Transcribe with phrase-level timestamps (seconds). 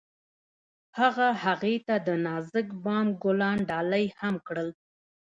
[0.99, 4.69] هغه هغې ته د نازک بام ګلان ډالۍ هم کړل.